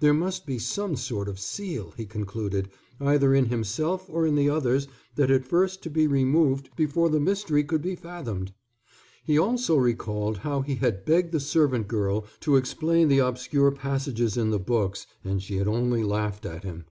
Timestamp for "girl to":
11.86-12.56